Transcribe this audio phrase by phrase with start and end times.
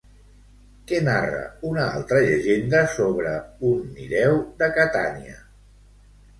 [0.91, 1.41] Què narra
[1.73, 3.35] una altra llegenda sobre
[3.71, 5.41] un Nireu de Catània?